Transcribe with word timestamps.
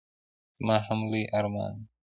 زما 0.57 0.75
هم 0.87 0.99
لوی 1.09 1.23
ارمان 1.37 1.71
دی. 1.77 1.83